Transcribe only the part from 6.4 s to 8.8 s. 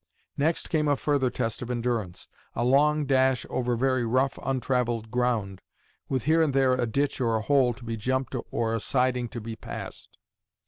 and there a ditch or a hole to be jumped or a